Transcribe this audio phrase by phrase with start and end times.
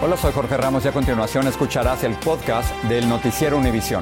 [0.00, 4.00] Hola, soy Jorge Ramos y a continuación escucharás el podcast del Noticiero Univisión.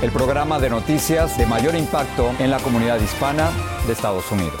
[0.00, 3.50] El programa de noticias de mayor impacto en la comunidad hispana
[3.84, 4.54] de Estados Unidos.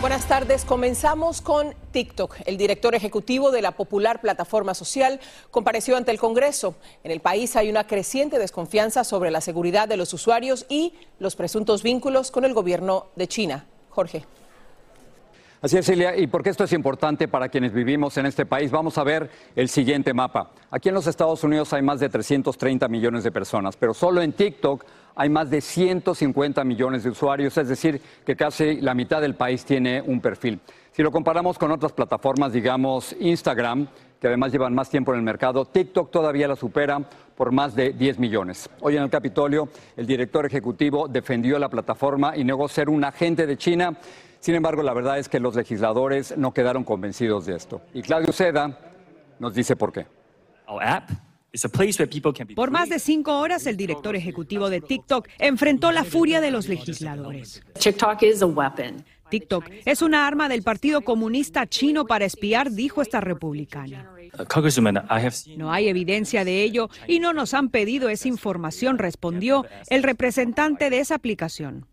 [0.00, 0.64] Buenas tardes.
[0.64, 2.36] Comenzamos con TikTok.
[2.46, 5.18] El director ejecutivo de la popular plataforma social
[5.50, 6.76] compareció ante el Congreso.
[7.02, 11.34] En el país hay una creciente desconfianza sobre la seguridad de los usuarios y los
[11.34, 13.66] presuntos vínculos con el gobierno de China.
[13.90, 14.24] Jorge.
[15.62, 18.98] Así es, Celia, y porque esto es importante para quienes vivimos en este país, vamos
[18.98, 20.50] a ver el siguiente mapa.
[20.72, 24.32] Aquí en los Estados Unidos hay más de 330 millones de personas, pero solo en
[24.32, 29.36] TikTok hay más de 150 millones de usuarios, es decir, que casi la mitad del
[29.36, 30.58] país tiene un perfil.
[30.90, 33.86] Si lo comparamos con otras plataformas, digamos Instagram,
[34.20, 37.00] que además llevan más tiempo en el mercado, TikTok todavía la supera
[37.36, 38.68] por más de 10 millones.
[38.80, 43.46] Hoy en el Capitolio, el director ejecutivo defendió la plataforma y negó ser un agente
[43.46, 43.96] de China.
[44.42, 47.80] Sin embargo, la verdad es que los legisladores no quedaron convencidos de esto.
[47.94, 48.76] Y Claudio Seda
[49.38, 50.04] nos dice por qué.
[52.56, 56.66] Por más de cinco horas, el director ejecutivo de TikTok enfrentó la furia de los
[56.66, 57.62] legisladores.
[57.78, 58.22] TikTok
[59.84, 64.08] es una arma del Partido Comunista Chino para espiar, dijo esta republicana.
[65.56, 70.88] No hay evidencia de ello y no nos han pedido esa información, respondió el representante
[70.90, 71.86] de esa aplicación.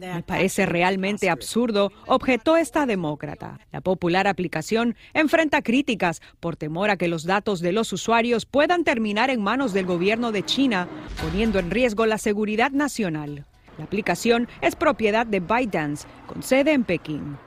[0.00, 3.60] Me parece realmente absurdo, objetó esta demócrata.
[3.70, 8.82] La popular aplicación enfrenta críticas por temor a que los datos de los usuarios puedan
[8.82, 10.88] terminar en manos del gobierno de China,
[11.22, 13.46] poniendo en riesgo la seguridad nacional.
[13.78, 17.38] La aplicación es propiedad de ByteDance, con sede en Pekín.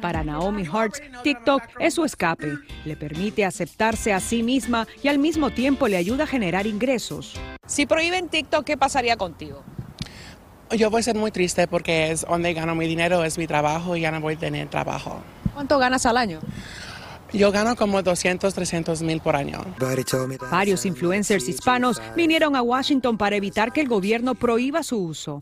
[0.00, 2.54] Para Naomi Hartz, TikTok es su escape.
[2.86, 7.34] Le permite aceptarse a sí misma y al mismo tiempo le ayuda a generar ingresos.
[7.66, 9.62] Si prohíben TikTok, ¿qué pasaría contigo?
[10.70, 13.94] Yo voy a ser muy triste porque es donde gano mi dinero, es mi trabajo
[13.94, 15.22] y ya no voy a tener trabajo.
[15.52, 16.40] ¿Cuánto ganas al año?
[17.32, 19.64] Yo gano como 200, 300 mil por año.
[20.50, 25.38] Varios influencers hispanos vinieron a Washington para evitar que el gobierno prohíba su uso.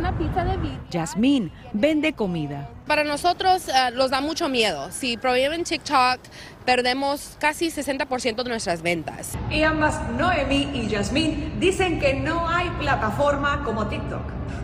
[0.93, 2.69] Jasmine vende comida.
[2.87, 4.91] Para nosotros uh, nos da mucho miedo.
[4.93, 6.21] Si prohíben TikTok,
[6.65, 9.33] perdemos casi 60% de nuestras ventas.
[9.51, 14.23] Y ambas, Noemi y Jasmine, dicen que no hay plataforma como TikTok.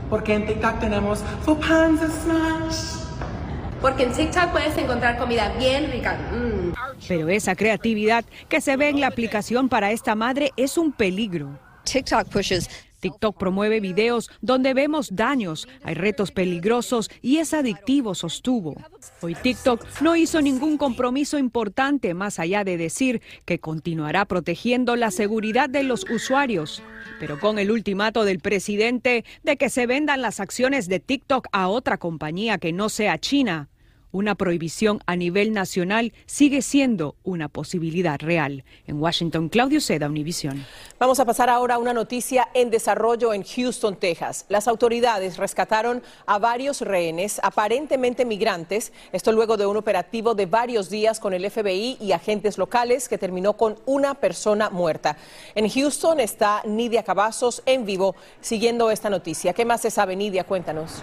[0.09, 3.05] Porque en TikTok tenemos Fupanza Smash.
[3.81, 6.17] Porque en TikTok puedes encontrar comida bien rica.
[6.33, 6.56] Mm.
[7.09, 11.59] Pero esa creatividad que se ve en la aplicación para esta madre es un peligro.
[11.85, 12.69] TikTok pushes
[13.01, 18.75] TikTok promueve videos donde vemos daños, hay retos peligrosos y es adictivo, sostuvo.
[19.21, 25.11] Hoy TikTok no hizo ningún compromiso importante más allá de decir que continuará protegiendo la
[25.11, 26.83] seguridad de los usuarios,
[27.21, 31.69] pero con el ultimato del presidente de que se vendan las acciones de TikTok a
[31.69, 33.69] otra compañía que no sea China.
[34.13, 38.65] Una prohibición a nivel nacional sigue siendo una posibilidad real.
[38.87, 40.65] En Washington, Claudio Seda, Univisión.
[40.99, 44.47] Vamos a pasar ahora a una noticia en desarrollo en Houston, Texas.
[44.49, 50.89] Las autoridades rescataron a varios rehenes, aparentemente migrantes, esto luego de un operativo de varios
[50.89, 55.17] días con el FBI y agentes locales que terminó con una persona muerta.
[55.55, 59.53] En Houston está Nidia Cavazos en vivo siguiendo esta noticia.
[59.53, 60.45] ¿Qué más se sabe, Nidia?
[60.45, 61.03] Cuéntanos.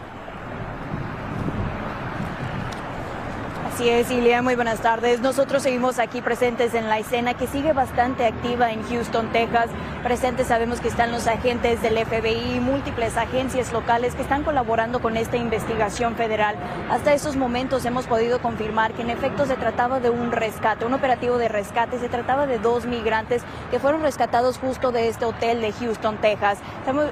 [3.73, 5.19] Así es, Ilia, muy buenas tardes.
[5.21, 9.67] Nosotros seguimos aquí presentes en la escena que sigue bastante activa en Houston, Texas.
[10.03, 15.17] Presentes sabemos que están los agentes del FBI, múltiples agencias locales que están colaborando con
[15.17, 16.55] esta investigación federal.
[16.91, 20.93] Hasta estos momentos hemos podido confirmar que en efecto se trataba de un rescate, un
[20.93, 21.97] operativo de rescate.
[21.97, 23.41] Se trataba de dos migrantes
[23.71, 26.59] que fueron rescatados justo de este hotel de Houston, Texas.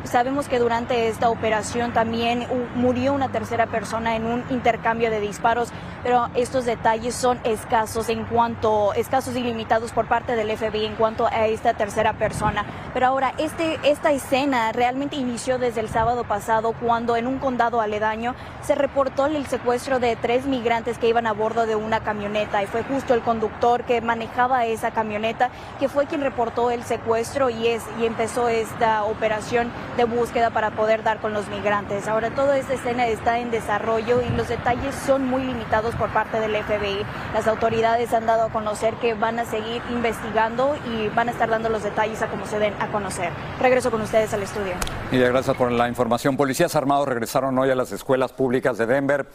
[0.04, 2.46] Sabemos que durante esta operación también
[2.76, 5.72] murió una tercera persona en un intercambio de disparos,
[6.04, 10.96] pero estos detalles son escasos en cuanto, escasos y limitados por parte del FBI en
[10.96, 12.66] cuanto a esta tercera persona.
[12.94, 17.80] Pero ahora, este, esta escena realmente inició desde el sábado pasado cuando en un condado
[17.80, 22.62] aledaño se reportó el secuestro de tres migrantes que iban a bordo de una camioneta
[22.62, 27.50] y fue justo el conductor que manejaba esa camioneta que fue quien reportó el secuestro
[27.50, 32.10] y, es, y empezó esta operación de búsqueda para poder dar con los migrantes.
[32.10, 36.41] Ahora toda esta escena está en desarrollo y los detalles son muy limitados por parte
[36.42, 37.06] del FBI.
[37.34, 41.50] Las autoridades han dado a conocer que van a seguir investigando y van a estar
[41.50, 43.30] dando los detalles a como se den a conocer.
[43.60, 44.74] Regreso con ustedes al estudio.
[45.12, 46.36] Y gracias por la información.
[46.36, 49.28] Policías armados regresaron hoy a las escuelas públicas de Denver.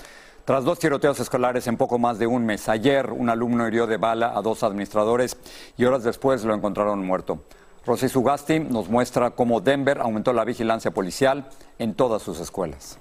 [0.44, 3.96] Tras dos tiroteos escolares en poco más de un mes, ayer un alumno hirió de
[3.96, 5.36] bala a dos administradores
[5.76, 7.40] y horas después lo encontraron muerto.
[7.84, 11.48] Rosy Sugasti nos muestra cómo Denver aumentó la vigilancia policial
[11.78, 12.98] en todas sus escuelas.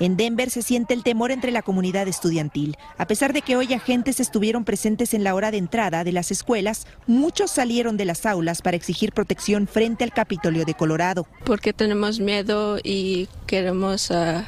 [0.00, 2.76] En Denver se siente el temor entre la comunidad estudiantil.
[2.98, 6.30] A pesar de que hoy agentes estuvieron presentes en la hora de entrada de las
[6.30, 11.26] escuelas, muchos salieron de las aulas para exigir protección frente al Capitolio de Colorado.
[11.44, 14.42] Porque tenemos miedo y queremos uh,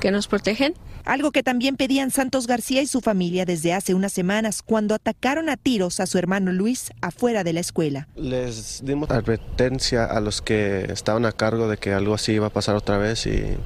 [0.00, 4.12] que nos protegen algo que también pedían Santos García y su familia desde hace unas
[4.12, 8.06] semanas cuando atacaron a tiros a su hermano Luis afuera de la escuela.
[8.16, 12.50] Les dimos advertencia a los que estaban a cargo de que algo así iba a
[12.50, 13.56] pasar otra vez y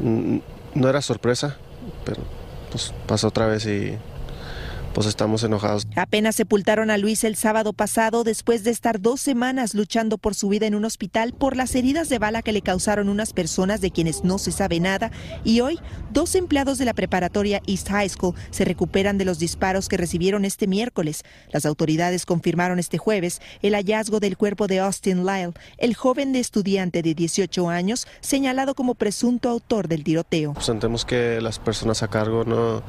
[0.00, 1.56] no era sorpresa,
[2.04, 2.22] pero
[2.70, 3.96] pues pasó otra vez y
[4.96, 5.86] pues estamos enojados.
[5.94, 10.48] Apenas sepultaron a Luis el sábado pasado después de estar dos semanas luchando por su
[10.48, 13.90] vida en un hospital por las heridas de bala que le causaron unas personas de
[13.90, 15.10] quienes no se sabe nada
[15.44, 15.78] y hoy
[16.14, 20.46] dos empleados de la preparatoria East High School se recuperan de los disparos que recibieron
[20.46, 21.24] este miércoles.
[21.50, 26.40] Las autoridades confirmaron este jueves el hallazgo del cuerpo de Austin Lyle, el joven de
[26.40, 30.54] estudiante de 18 años señalado como presunto autor del tiroteo.
[30.58, 32.82] Sentimos que las personas a cargo no,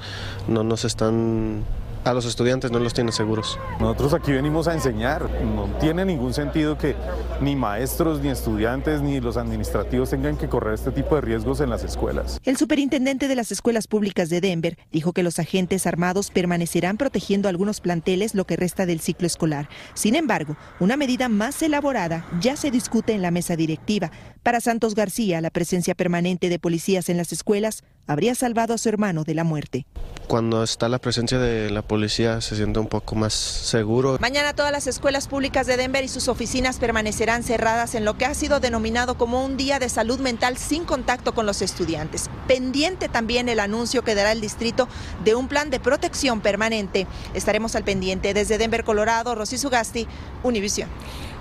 [0.48, 1.66] no nos están
[2.04, 3.60] a los estudiantes no los tiene seguros.
[3.80, 6.96] Nosotros aquí venimos a enseñar, no tiene ningún sentido que
[7.42, 11.70] ni maestros, ni estudiantes, ni los administrativos tengan que correr este tipo de riesgos en
[11.70, 12.40] las escuelas.
[12.44, 17.50] El superintendente de las escuelas públicas de Denver dijo que los agentes armados permanecerán protegiendo
[17.50, 19.70] algunos planteles lo que resta del ciclo escolar.
[19.94, 24.12] Sin embargo, una medida más elaborada ya se discute en la mesa directiva.
[24.44, 28.88] Para Santos García, la presencia permanente de policías en las escuelas habría salvado a su
[28.88, 29.86] hermano de la muerte.
[30.28, 34.18] Cuando está la presencia de la policía se siente un poco más seguro.
[34.20, 38.26] Mañana todas las escuelas públicas de Denver y sus oficinas permanecerán cerradas en lo que
[38.26, 42.30] ha sido denominado como un día de salud mental sin contacto con los estudiantes.
[42.48, 44.88] Pendiente también el anuncio que dará el distrito
[45.24, 47.08] de un plan de protección permanente.
[47.34, 49.34] Estaremos al pendiente desde Denver, Colorado.
[49.34, 50.08] Rosy Sugasti,
[50.44, 50.90] Univision.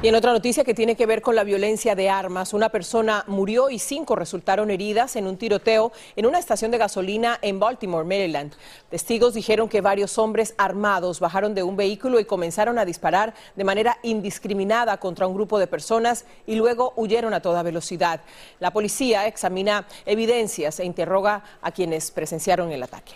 [0.03, 3.25] Y en otra noticia que tiene que ver con la violencia de armas, una persona
[3.27, 8.05] murió y cinco resultaron heridas en un tiroteo en una estación de gasolina en Baltimore,
[8.05, 8.53] Maryland.
[8.91, 13.65] Testigos dijeron que varios hombres armados bajaron de un vehículo y comenzaron a disparar de
[13.65, 18.21] manera indiscriminada contra un grupo de personas y luego huyeron a toda velocidad.
[18.61, 23.15] La policía examina evidencias e interroga a quienes presenciaron el ataque.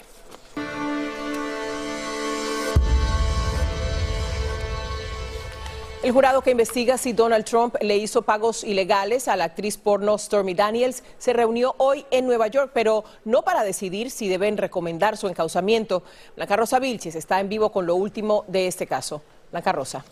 [6.03, 10.17] El jurado que investiga si Donald Trump le hizo pagos ilegales a la actriz porno
[10.17, 15.19] Stormy Daniels se reunió hoy en Nueva York, pero no para decidir si deben recomendar
[15.19, 16.03] su encausamiento.
[16.37, 19.21] Blanca Rosa Vilches está en vivo con lo último de este caso.
[19.51, 20.03] Blanca Rosa.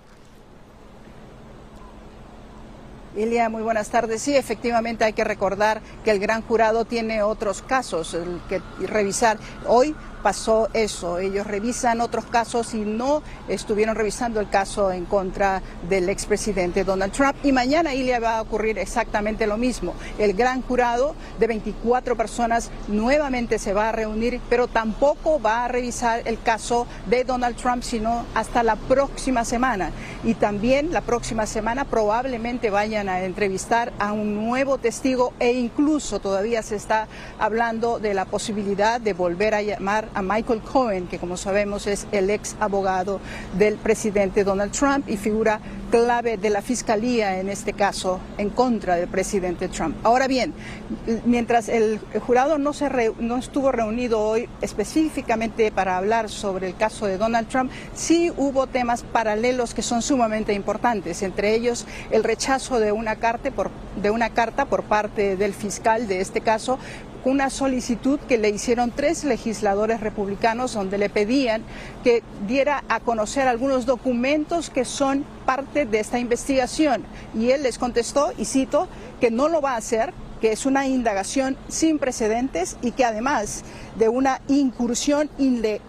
[3.16, 4.20] Ilia, muy buenas tardes.
[4.20, 8.14] Sí, efectivamente hay que recordar que el gran jurado tiene otros casos
[8.50, 9.38] que revisar.
[9.66, 11.18] Hoy pasó eso.
[11.18, 17.12] Ellos revisan otros casos y no estuvieron revisando el caso en contra del expresidente Donald
[17.12, 17.36] Trump.
[17.42, 19.94] Y mañana, Ilia, va a ocurrir exactamente lo mismo.
[20.18, 25.68] El gran jurado de 24 personas nuevamente se va a reunir, pero tampoco va a
[25.68, 29.90] revisar el caso de Donald Trump, sino hasta la próxima semana.
[30.24, 36.20] Y también la próxima semana probablemente vayan a entrevistar a un nuevo testigo e incluso
[36.20, 41.18] todavía se está hablando de la posibilidad de volver a llamar a Michael Cohen, que
[41.18, 43.20] como sabemos es el ex abogado
[43.58, 45.60] del presidente Donald Trump y figura
[45.90, 49.96] clave de la fiscalía en este caso en contra del presidente Trump.
[50.02, 50.52] Ahora bien,
[51.24, 57.06] mientras el jurado no, se no estuvo reunido hoy específicamente para hablar sobre el caso
[57.06, 62.80] de Donald Trump, sí hubo temas paralelos que son sumamente importantes, entre ellos el rechazo
[62.80, 66.78] de una carta por, de una carta por parte del fiscal de este caso
[67.28, 71.62] una solicitud que le hicieron tres legisladores republicanos donde le pedían
[72.02, 77.04] que diera a conocer algunos documentos que son parte de esta investigación.
[77.34, 78.88] Y él les contestó, y cito,
[79.20, 83.64] que no lo va a hacer que es una indagación sin precedentes y que además
[83.96, 85.28] de una incursión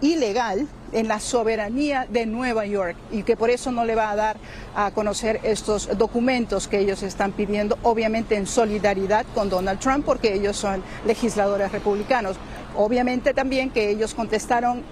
[0.00, 4.16] ilegal en la soberanía de Nueva York y que por eso no le va a
[4.16, 4.36] dar
[4.74, 10.34] a conocer estos documentos que ellos están pidiendo, obviamente en solidaridad con Donald Trump, porque
[10.34, 12.36] ellos son legisladores republicanos.
[12.76, 14.84] Obviamente también que ellos contestaron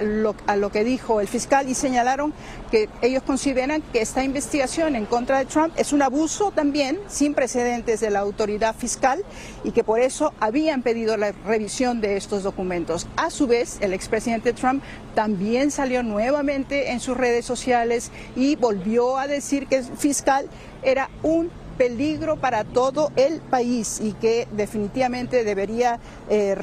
[0.46, 2.32] a lo que dijo el fiscal y señalaron
[2.70, 7.34] que ellos consideran que esta investigación en contra de Trump es un abuso también sin
[7.34, 9.24] precedentes de la autoridad fiscal
[9.64, 13.06] y que por eso habían pedido la revisión de estos documentos.
[13.16, 14.82] A su vez, el expresidente Trump
[15.14, 20.48] también salió nuevamente en sus redes sociales y volvió a decir que el fiscal
[20.82, 26.54] era un peligro para todo el país y que definitivamente debería eh,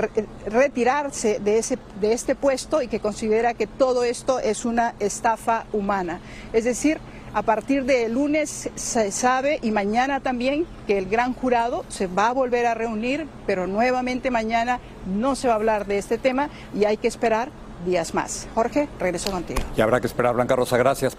[0.45, 5.65] retirarse de, ese, de este puesto y que considera que todo esto es una estafa
[5.71, 6.19] humana.
[6.53, 6.99] Es decir,
[7.33, 12.27] a partir de lunes se sabe y mañana también que el gran jurado se va
[12.27, 16.49] a volver a reunir, pero nuevamente mañana no se va a hablar de este tema
[16.73, 17.49] y hay que esperar
[17.85, 18.47] días más.
[18.55, 19.61] Jorge, regreso contigo.
[19.75, 21.17] Y habrá que esperar, Blanca Rosa, gracias.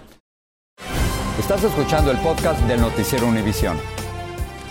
[1.49, 3.77] Estás escuchando el podcast del Noticiero Univisión.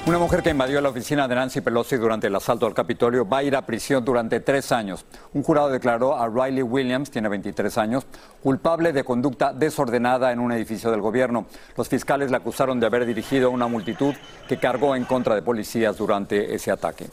[0.04, 3.38] Una mujer que invadió la oficina de Nancy Pelosi durante el asalto al Capitolio va
[3.38, 5.06] a ir a prisión durante tres años.
[5.32, 8.06] Un jurado declaró a Riley Williams, tiene 23 años,
[8.42, 11.46] culpable de conducta desordenada en un edificio del gobierno.
[11.78, 14.14] Los fiscales la acusaron de haber dirigido a una multitud
[14.46, 17.06] que cargó en contra de policías durante ese ataque.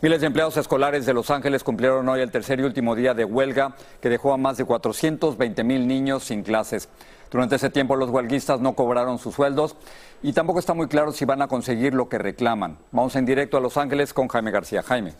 [0.00, 3.24] Miles de empleados escolares de Los Ángeles cumplieron hoy el tercer y último día de
[3.24, 6.88] huelga que dejó a más de 420 mil niños sin clases.
[7.30, 9.76] Durante ese tiempo los huelguistas no cobraron sus sueldos
[10.22, 12.78] y tampoco está muy claro si van a conseguir lo que reclaman.
[12.90, 14.82] Vamos en directo a Los Ángeles con Jaime García.
[14.82, 15.14] Jaime.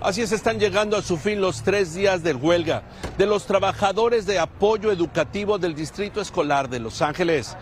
[0.00, 2.82] Así es, están llegando a su fin los tres días de huelga
[3.18, 7.56] de los trabajadores de apoyo educativo del Distrito Escolar de Los Ángeles.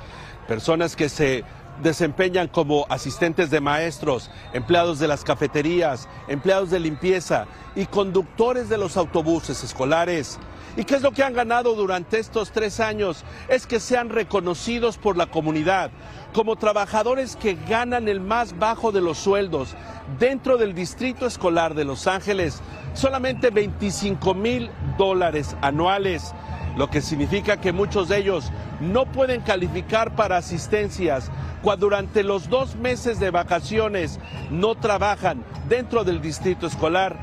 [0.48, 1.44] Personas que se
[1.82, 8.78] desempeñan como asistentes de maestros, empleados de las cafeterías, empleados de limpieza y conductores de
[8.78, 10.38] los autobuses escolares.
[10.76, 13.24] ¿Y qué es lo que han ganado durante estos tres años?
[13.48, 15.90] Es que sean reconocidos por la comunidad
[16.32, 19.74] como trabajadores que ganan el más bajo de los sueldos
[20.18, 22.62] dentro del Distrito Escolar de Los Ángeles,
[22.94, 26.32] solamente 25 mil dólares anuales,
[26.76, 28.50] lo que significa que muchos de ellos
[28.80, 31.30] no pueden calificar para asistencias
[31.62, 34.18] cuando durante los dos meses de vacaciones
[34.50, 37.16] no trabajan dentro del distrito escolar.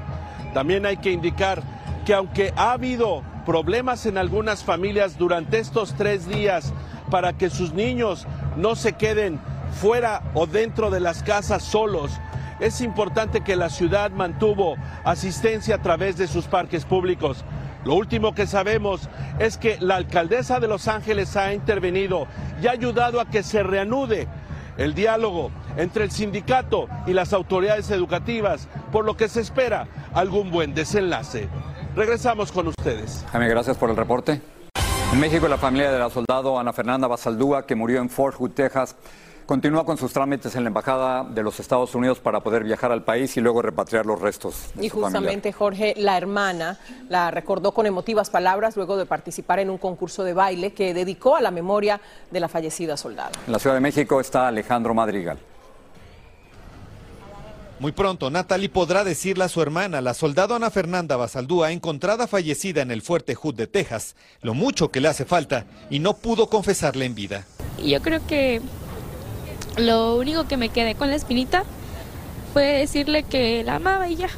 [0.53, 1.63] También hay que indicar
[2.05, 6.73] que aunque ha habido problemas en algunas familias durante estos tres días
[7.09, 8.27] para que sus niños
[8.57, 9.39] no se queden
[9.71, 12.11] fuera o dentro de las casas solos.
[12.59, 17.45] Es importante que la ciudad mantuvo asistencia a través de sus parques públicos.
[17.87, 19.07] Lo último que sabemos
[19.39, 22.27] es que la alcaldesa de Los Ángeles ha intervenido
[22.61, 24.27] y ha ayudado a que se reanude
[24.77, 30.51] el diálogo entre el sindicato y las autoridades educativas, por lo que se espera algún
[30.51, 31.47] buen desenlace.
[31.95, 33.23] Regresamos con ustedes.
[33.31, 34.41] Jaime, gracias por el reporte.
[35.13, 38.51] En México, la familia de la soldado Ana Fernanda Basaldúa, que murió en Fort Hood,
[38.51, 38.97] Texas,
[39.47, 43.03] continúa con sus trámites en la Embajada de los Estados Unidos para poder viajar al
[43.03, 44.65] país y luego repatriar los restos.
[44.79, 46.77] y justamente, Jorge, la hermana
[47.09, 51.37] la recordó con emotivas palabras luego de participar en un concurso de baile que dedicó
[51.37, 53.31] a la memoria de la fallecida soldada.
[53.47, 55.39] En la Ciudad de México está Alejandro Madrigal.
[57.79, 62.81] Muy pronto, Natalie podrá decirle a su hermana, la soldado Ana Fernanda Basaldúa, encontrada fallecida
[62.81, 66.49] en el fuerte Hood de Texas, lo mucho que le hace falta y no pudo
[66.49, 67.45] confesarle en vida.
[67.77, 68.61] Yo creo que
[69.77, 71.63] lo único que me quedé con la espinita
[72.53, 74.29] fue decirle que la amaba y ya.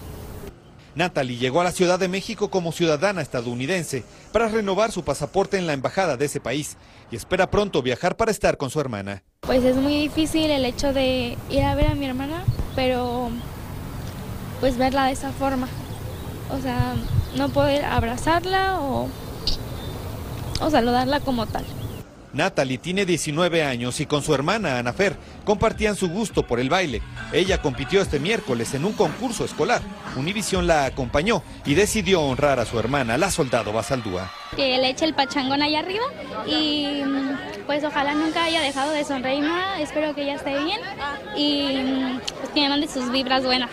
[0.96, 4.04] Natalie llegó a la Ciudad de México como ciudadana estadounidense
[4.34, 6.76] para renovar su pasaporte en la embajada de ese país
[7.12, 9.24] y espera pronto viajar para estar con su hermana.
[9.42, 12.44] Pues es muy difícil el hecho de ir a ver a mi hermana,
[12.76, 13.30] pero
[14.60, 15.70] pues verla de esa forma.
[16.52, 16.96] O sea,
[17.38, 19.08] no poder abrazarla o,
[20.60, 21.64] o saludarla como tal.
[22.34, 27.02] Natalie tiene 19 años y con su hermana Anafer compartían su gusto por el baile.
[27.34, 29.82] Ella compitió este miércoles en un concurso escolar.
[30.16, 34.32] Univision la acompañó y decidió honrar a su hermana, la soldado Basaldúa.
[34.56, 36.06] Que le eche el pachangón allá arriba
[36.48, 37.02] y
[37.66, 39.46] pues ojalá nunca haya dejado de sonreír
[39.80, 40.82] Espero que ella esté bien
[41.36, 43.70] y pues, que me mande sus vibras buenas.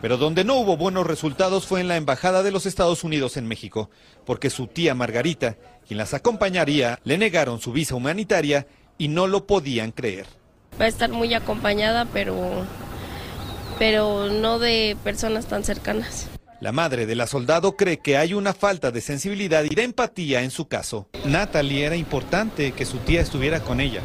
[0.00, 3.46] Pero donde no hubo buenos resultados fue en la Embajada de los Estados Unidos en
[3.46, 3.90] México,
[4.24, 8.66] porque su tía Margarita, quien las acompañaría, le negaron su visa humanitaria
[8.96, 10.26] y no lo podían creer.
[10.80, 12.64] Va a estar muy acompañada, pero,
[13.78, 16.28] pero no de personas tan cercanas.
[16.60, 20.42] La madre de la soldado cree que hay una falta de sensibilidad y de empatía
[20.42, 21.08] en su caso.
[21.24, 24.02] Natalie era importante que su tía estuviera con ella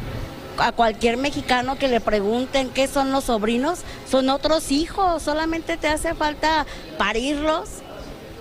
[0.58, 5.88] a cualquier mexicano que le pregunten qué son los sobrinos, son otros hijos, solamente te
[5.88, 6.66] hace falta
[6.98, 7.68] parirlos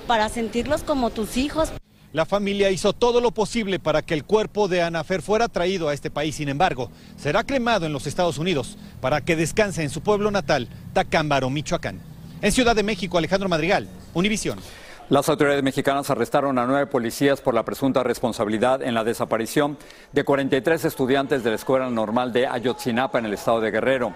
[0.08, 1.72] para sentirlos como tus hijos.
[2.14, 5.94] La familia hizo todo lo posible para que el cuerpo de Anafer fuera traído a
[5.94, 10.02] este país, sin embargo, será cremado en los Estados Unidos para que descanse en su
[10.02, 12.00] pueblo natal, Tacámbaro, Michoacán.
[12.42, 14.60] En Ciudad de México, Alejandro Madrigal, Univisión.
[15.08, 19.78] Las autoridades mexicanas arrestaron a nueve policías por la presunta responsabilidad en la desaparición
[20.12, 24.14] de 43 estudiantes de la Escuela Normal de Ayotzinapa en el estado de Guerrero.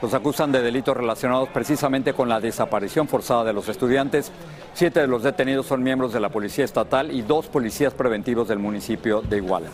[0.00, 4.32] Los acusan de delitos relacionados precisamente con la desaparición forzada de los estudiantes.
[4.72, 8.60] Siete de los detenidos son miembros de la Policía Estatal y dos policías preventivos del
[8.60, 9.68] municipio de Iguala.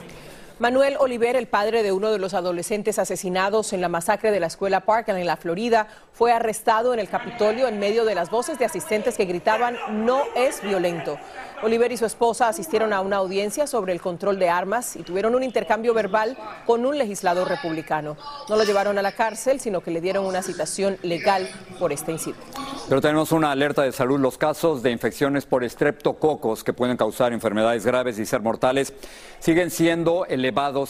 [0.59, 4.47] Manuel Oliver, el padre de uno de los adolescentes asesinados en la masacre de la
[4.47, 8.59] escuela Parkland en la Florida, fue arrestado en el Capitolio en medio de las voces
[8.59, 11.19] de asistentes que gritaban no es violento.
[11.63, 15.35] Oliver y su esposa asistieron a una audiencia sobre el control de armas y tuvieron
[15.35, 18.17] un intercambio verbal con un legislador republicano.
[18.49, 21.49] No lo llevaron a la cárcel, sino que le dieron una citación legal
[21.79, 22.47] por este incidente.
[22.89, 24.21] Pero tenemos una alerta de salud.
[24.21, 28.93] Los casos de infecciones por estreptococos que pueden causar enfermedades graves y ser mortales
[29.41, 30.25] siguen siendo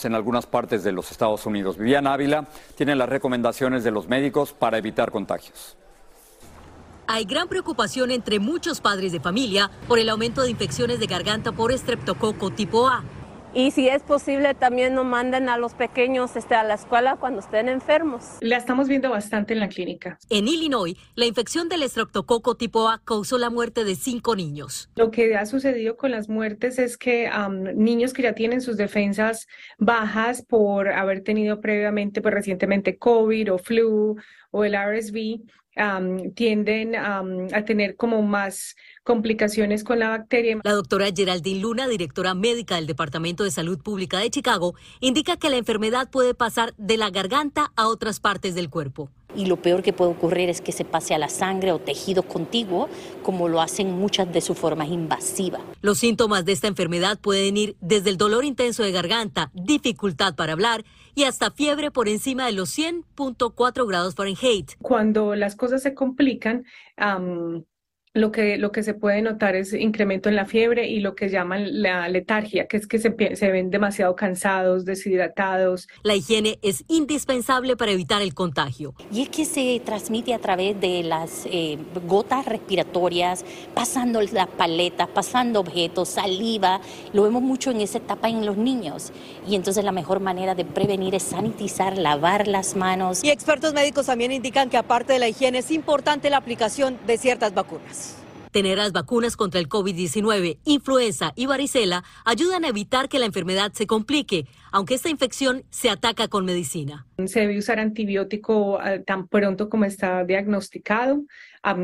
[0.05, 1.77] en algunas partes de los Estados Unidos.
[1.77, 5.77] Viviana Ávila tiene las recomendaciones de los médicos para evitar contagios.
[7.07, 11.53] Hay gran preocupación entre muchos padres de familia por el aumento de infecciones de garganta
[11.53, 13.03] por estreptococo tipo A.
[13.57, 17.39] Y si es posible, también nos manden a los pequeños este, a la escuela cuando
[17.39, 18.37] estén enfermos.
[18.39, 20.19] La estamos viendo bastante en la clínica.
[20.29, 24.91] En Illinois, la infección del estreptococo tipo A causó la muerte de cinco niños.
[24.95, 27.31] Lo que ha sucedido con las muertes es que
[27.73, 29.47] niños que ya tienen sus defensas
[29.79, 34.17] bajas por haber tenido previamente, pues recientemente COVID o flu
[34.51, 35.41] o el RSV,
[36.33, 40.59] tienden a tener como más complicaciones con la bacteria.
[40.63, 45.51] La doctora Geraldine Luna, directora médica del Departamento de Salud Pública de Chicago, indica que
[45.51, 49.11] la enfermedad puede pasar de la garganta a otras partes del cuerpo.
[49.35, 52.23] Y lo peor que puede ocurrir es que se pase a la sangre o tejido
[52.23, 52.89] contiguo,
[53.23, 55.61] como lo hacen muchas de sus formas invasivas.
[55.81, 60.53] Los síntomas de esta enfermedad pueden ir desde el dolor intenso de garganta, dificultad para
[60.53, 64.73] hablar y hasta fiebre por encima de los 100.4 grados Fahrenheit.
[64.81, 66.65] Cuando las cosas se complican,
[68.17, 71.29] lo que, lo que se puede notar es incremento en la fiebre y lo que
[71.29, 75.87] llaman la letargia, que es que se, se, ven demasiado cansados, deshidratados.
[76.03, 78.95] La higiene es indispensable para evitar el contagio.
[79.11, 85.07] Y es que se transmite a través de las eh, gotas respiratorias, pasando las paletas,
[85.09, 86.81] pasando objetos, saliva.
[87.13, 89.11] Lo vemos mucho en esa etapa en los niños.
[89.47, 93.23] Y entonces la mejor manera de prevenir es sanitizar, lavar las manos.
[93.23, 97.17] Y expertos médicos también indican que aparte de la higiene es importante la aplicación de
[97.17, 98.06] ciertas vacunas.
[98.51, 103.71] Tener las vacunas contra el COVID-19, influenza y varicela ayudan a evitar que la enfermedad
[103.73, 107.05] se complique, aunque esta infección se ataca con medicina.
[107.25, 111.23] Se debe usar antibiótico ah, tan pronto como está diagnosticado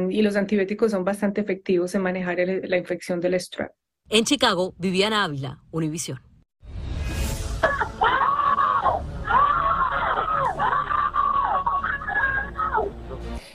[0.10, 3.72] y los antibióticos son bastante efectivos en manejar la infección del strep.
[4.10, 6.33] En Chicago, Viviana Ávila, Univisión.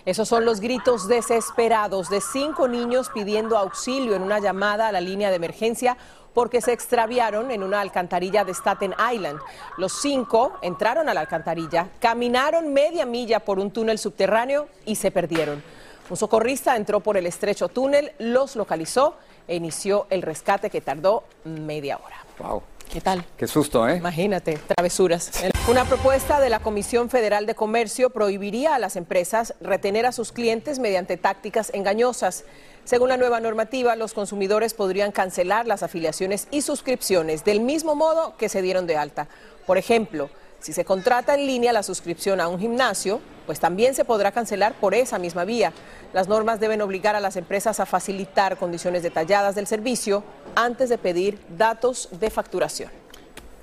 [0.09, 5.03] Esos son los gritos desesperados de cinco niños pidiendo auxilio en una llamada a la
[5.03, 5.99] línea de emergencia
[6.33, 9.39] porque se extraviaron en una alcantarilla de Staten Island.
[9.77, 15.11] Los cinco entraron a la alcantarilla, caminaron media milla por un túnel subterráneo y se
[15.11, 15.63] perdieron.
[16.09, 19.15] Un socorrista entró por el estrecho túnel, los localizó
[19.47, 22.25] e inició el rescate que tardó media hora.
[22.39, 22.63] Wow.
[22.91, 23.25] ¿Qué tal?
[23.37, 23.97] Qué susto, ¿eh?
[23.99, 25.31] Imagínate, travesuras.
[25.69, 30.33] Una propuesta de la Comisión Federal de Comercio prohibiría a las empresas retener a sus
[30.33, 32.45] clientes mediante tácticas engañosas.
[32.85, 38.37] Según la nueva normativa, los consumidores podrían cancelar las afiliaciones y suscripciones del mismo modo
[38.39, 39.29] que se dieron de alta.
[39.67, 44.05] Por ejemplo, si se contrata en línea la suscripción a un gimnasio, pues también se
[44.05, 45.73] podrá cancelar por esa misma vía.
[46.13, 50.99] Las normas deben obligar a las empresas a facilitar condiciones detalladas del servicio antes de
[50.99, 52.91] pedir datos de facturación.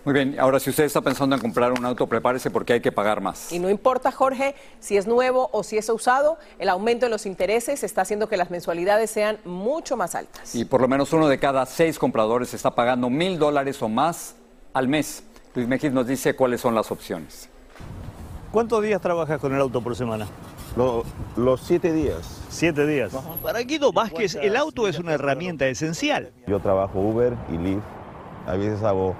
[0.05, 2.91] Muy bien, ahora si usted está pensando en comprar un auto, prepárese porque hay que
[2.91, 3.51] pagar más.
[3.51, 7.25] Y no importa, Jorge, si es nuevo o si es usado, el aumento de los
[7.25, 10.53] intereses está haciendo que las mensualidades sean mucho más altas.
[10.53, 14.35] Y por lo menos uno de cada seis compradores está pagando mil dólares o más
[14.73, 15.23] al mes.
[15.55, 17.49] Luis Mejid nos dice cuáles son las opciones.
[18.51, 20.27] ¿Cuántos días trabajas con el auto por semana?
[21.37, 22.41] los siete días.
[22.49, 23.13] Siete días.
[23.41, 26.33] Para Guido Vázquez, el auto es una herramienta esencial.
[26.47, 27.83] Yo trabajo Uber y Lyft.
[28.45, 29.15] A veces hago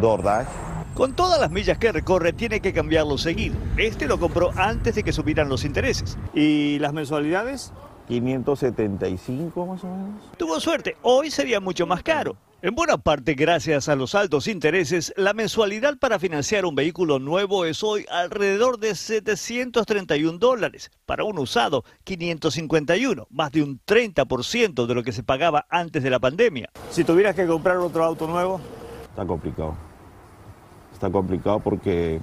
[0.00, 0.48] DoorDash.
[0.94, 3.54] Con todas las millas que recorre, tiene que cambiarlo seguido.
[3.76, 6.18] Este lo compró antes de que subieran los intereses.
[6.34, 7.72] ¿Y las mensualidades?
[8.08, 10.32] 575 más o menos.
[10.36, 12.36] Tuvo suerte, hoy sería mucho más caro.
[12.62, 17.64] En buena parte, gracias a los altos intereses, la mensualidad para financiar un vehículo nuevo
[17.64, 20.90] es hoy alrededor de 731 dólares.
[21.06, 26.10] Para un usado, 551, más de un 30% de lo que se pagaba antes de
[26.10, 26.68] la pandemia.
[26.90, 28.60] Si tuvieras que comprar otro auto nuevo,
[29.08, 29.74] está complicado.
[30.92, 32.20] Está complicado porque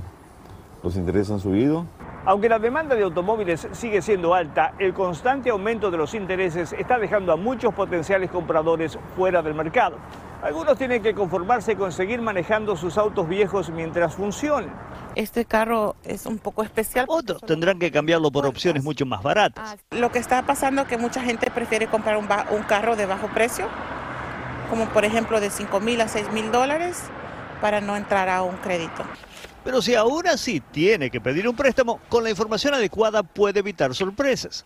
[0.83, 1.87] los intereses han subido
[2.27, 6.99] aunque la demanda de automóviles sigue siendo alta, el constante aumento de los intereses está
[6.99, 9.95] dejando a muchos potenciales compradores fuera del mercado.
[10.41, 14.71] Algunos tienen que conformarse con seguir manejando sus autos viejos mientras funcionen.
[15.15, 17.05] Este carro es un poco especial.
[17.09, 19.63] Otros tendrán que cambiarlo por opciones mucho más baratas.
[19.67, 22.27] Ah, lo que está pasando es que mucha gente prefiere comprar un,
[22.63, 23.67] carro de bajo precio,
[24.69, 27.01] como por ejemplo de 5 mil a 6 mil dólares
[27.59, 29.03] para no entrar a un crédito.
[29.63, 33.95] Pero si aún así tiene que pedir un préstamo, con la información adecuada puede evitar
[33.95, 34.65] sorpresas.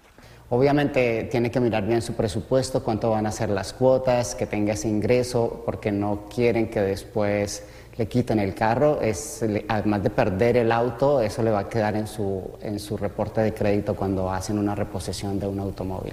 [0.54, 4.74] Obviamente tiene que mirar bien su presupuesto, cuánto van a ser las cuotas, que tenga
[4.74, 7.64] ese ingreso, porque no quieren que después
[7.98, 9.00] le quiten el carro.
[9.00, 12.98] Es, además de perder el auto, eso le va a quedar en su, en su
[12.98, 16.12] reporte de crédito cuando hacen una reposición de un automóvil.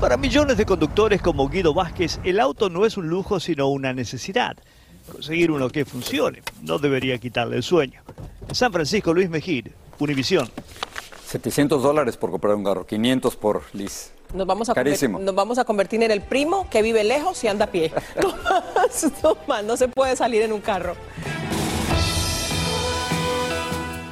[0.00, 3.92] Para millones de conductores como Guido Vázquez, el auto no es un lujo sino una
[3.92, 4.56] necesidad.
[5.12, 8.00] Conseguir uno que funcione no debería quitarle el sueño.
[8.52, 10.48] San Francisco, Luis Mejir, Univisión.
[11.30, 14.10] 700 dólares por comprar un carro, 500 por lease.
[14.34, 15.20] Nos vamos, a Carísimo.
[15.20, 17.92] nos vamos a convertir en el primo que vive lejos y anda a pie.
[18.20, 20.94] No más, no más, no se puede salir en un carro.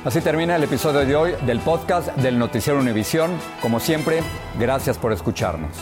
[0.04, 3.33] Así termina el episodio de hoy del podcast del Noticiero Univisión.
[3.61, 4.20] Como siempre,
[4.59, 5.72] gracias por escucharnos.